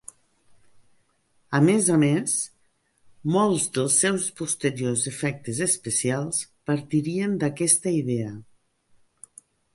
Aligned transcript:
A 1.57 1.59
més 1.65 1.89
a 1.95 1.97
més, 2.03 2.33
molts 3.35 3.67
dels 3.75 3.99
seus 4.05 4.25
posteriors 4.41 5.05
efectes 5.13 5.61
especials 5.67 6.41
partirien 6.73 7.39
d'aquesta 7.47 7.97
idea. 8.01 8.35